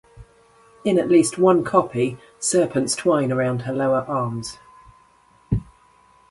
In 0.83 0.97
at 0.97 1.09
least 1.11 1.37
one 1.37 1.63
copy, 1.63 2.17
serpents 2.39 2.95
twine 2.95 3.31
around 3.31 3.61
her 3.61 3.71
lower 3.71 4.01
arms. 4.07 4.57